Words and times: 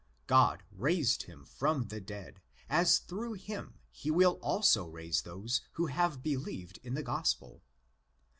God 0.25 0.63
raised 0.71 1.27
him 1.29 1.45
from 1.45 1.89
the 1.89 2.01
dead, 2.01 2.41
as 2.67 2.97
through 2.97 3.33
him 3.33 3.75
he 3.91 4.09
will 4.09 4.39
also 4.41 4.87
raise 4.87 5.21
those 5.21 5.61
who 5.73 5.85
have 5.93 6.23
believed 6.23 6.79
in 6.81 6.95
the 6.95 7.03
Gospel. 7.03 7.61